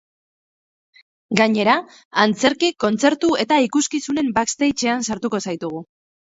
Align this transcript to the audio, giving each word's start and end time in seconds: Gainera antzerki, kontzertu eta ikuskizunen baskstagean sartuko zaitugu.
Gainera 1.39 1.75
antzerki, 2.23 2.71
kontzertu 2.85 3.31
eta 3.45 3.61
ikuskizunen 3.69 4.35
baskstagean 4.41 5.09
sartuko 5.13 5.45
zaitugu. 5.49 5.89